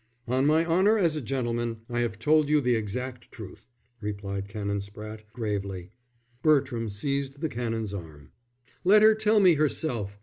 [0.27, 3.67] "On my honour as a gentleman, I have told you the exact truth,"
[3.99, 5.91] replied Canon Spratte, gravely.
[6.41, 8.31] Bertram seized the Canon's arm.
[8.83, 10.17] "Let her tell me herself.